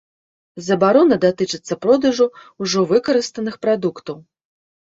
Забарона 0.67 1.17
датычыцца 1.25 1.77
продажу 1.87 2.27
ўжо 2.65 2.79
выкарыстаных 2.93 3.55
прадуктаў. 3.67 4.17